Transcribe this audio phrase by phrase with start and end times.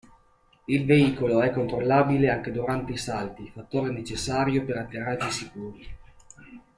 [0.65, 5.87] Il veicolo è controllabile anche durante i salti, fattore necessario per atterraggi sicuri.